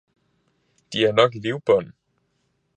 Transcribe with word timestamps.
De 0.89 1.05
er 1.07 1.13
nok 1.19 1.33
livbånd! 1.41 1.93